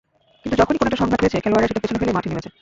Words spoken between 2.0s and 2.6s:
ফেলেই মাঠে নেমেছে।